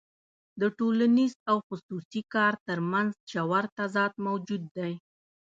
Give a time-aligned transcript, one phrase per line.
[0.61, 4.93] د ټولنیز او خصوصي کار ترمنځ ژور تضاد موجود دی